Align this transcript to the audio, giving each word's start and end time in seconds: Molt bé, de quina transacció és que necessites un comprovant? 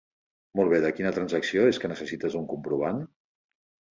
Molt 0.59 0.71
bé, 0.75 0.79
de 0.85 0.89
quina 0.99 1.11
transacció 1.17 1.67
és 1.73 1.79
que 1.83 1.91
necessites 1.93 2.37
un 2.41 2.47
comprovant? 2.53 3.05